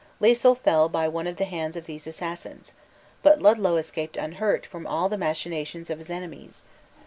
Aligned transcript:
Lisle 0.19 0.55
fell 0.55 0.89
by 0.89 1.03
the 1.07 1.09
hand 1.45 1.75
of 1.75 1.83
one 1.83 1.83
of 1.83 1.85
these 1.85 2.07
assassins. 2.07 2.73
But 3.21 3.39
Ludlow 3.39 3.75
escaped 3.75 4.17
unhurt 4.17 4.65
from 4.65 4.87
all 4.87 5.09
the 5.09 5.15
machinations 5.15 5.91
of 5.91 5.99
his 5.99 6.09
enemies. 6.09 6.63